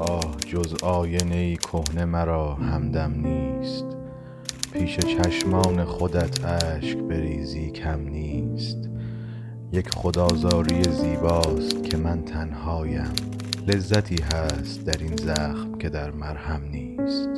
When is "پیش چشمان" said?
4.72-5.84